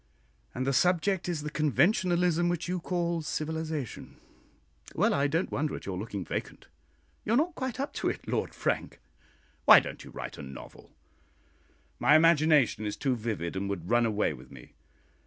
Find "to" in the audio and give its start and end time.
8.01-8.09